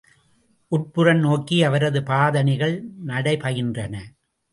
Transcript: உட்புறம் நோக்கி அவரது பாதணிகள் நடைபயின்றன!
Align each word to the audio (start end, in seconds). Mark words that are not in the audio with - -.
உட்புறம் 0.71 1.19
நோக்கி 1.19 1.63
அவரது 1.63 1.99
பாதணிகள் 2.03 2.75
நடைபயின்றன! 3.05 3.95